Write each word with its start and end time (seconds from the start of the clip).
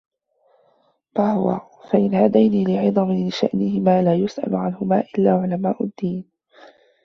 مَا 1.17 1.33
هُوَ؟ 1.33 1.59
فَإِنَّ 1.89 2.15
هَذَيْنِ 2.15 2.67
لِعِظَمِ 2.67 3.29
شَأْنِهِمَا 3.29 4.01
لَا 4.01 4.15
يُسْأَلُ 4.15 4.55
عَنْهُمَا 4.55 5.03
إلَّا 5.17 5.31
عُلَمَاءُ 5.41 5.83
الدِّينِ 5.83 6.25